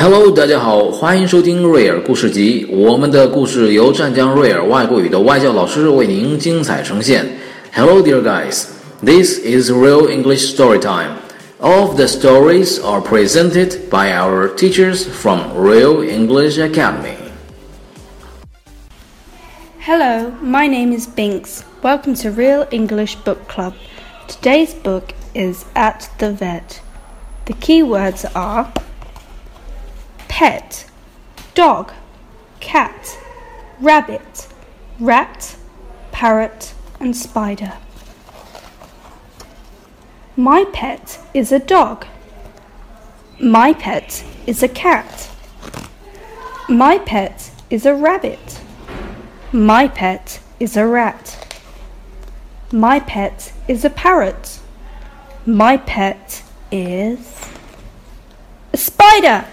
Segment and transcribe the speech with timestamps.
[0.00, 2.66] Hello，大家好，欢迎收听瑞尔故事集。
[2.70, 7.26] 我们的故事由湛江瑞尔外国语的外教老师为您精彩呈现。
[7.74, 8.64] Hello, dear guys.
[9.02, 11.16] This is Real English Story Time.
[11.60, 17.16] All of the stories are presented by our teachers from Real English Academy.
[19.80, 21.62] Hello, my name is Binks.
[21.82, 23.72] Welcome to Real English Book Club.
[24.28, 26.80] Today's book is At the Vet.
[27.46, 28.66] The key words are
[30.41, 30.89] pet,
[31.53, 31.93] dog,
[32.59, 33.15] cat,
[33.79, 34.47] rabbit,
[34.99, 35.55] rat,
[36.11, 37.73] parrot, and spider.
[40.35, 42.07] My pet is a dog.
[43.39, 45.29] My pet is a cat.
[46.67, 48.61] My pet is a rabbit.
[49.51, 51.55] My pet is a rat.
[52.71, 54.59] My pet is a parrot.
[55.45, 57.47] My pet is
[58.73, 59.45] a spider.